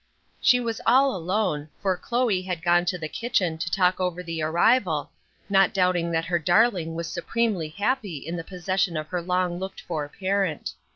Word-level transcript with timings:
She 0.41 0.59
was 0.59 0.81
all 0.87 1.15
alone, 1.15 1.69
for 1.79 1.95
Chloe 1.95 2.41
had 2.41 2.63
gone 2.63 2.81
down 2.85 2.85
to 2.85 2.97
the 2.97 3.07
kitchen 3.07 3.59
to 3.59 3.69
talk 3.69 3.99
over 3.99 4.23
the 4.23 4.41
arrival, 4.41 5.11
not 5.47 5.75
doubting 5.75 6.09
that 6.09 6.25
her 6.25 6.39
darling 6.39 6.95
was 6.95 7.07
supremely 7.07 7.69
happy 7.69 8.17
in 8.17 8.35
the 8.35 8.43
possession 8.43 8.97
of 8.97 9.09
her 9.09 9.21
long 9.21 9.59
looked 9.59 9.81
for 9.81 10.09
parent. 10.09 10.73